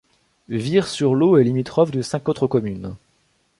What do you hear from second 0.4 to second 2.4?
Vire-sur-Lot est limitrophe de cinq